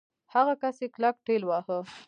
هغه 0.33 0.53
کس 0.61 0.77
يې 0.83 0.87
کلک 0.95 1.15
ټېلوهه. 1.25 1.77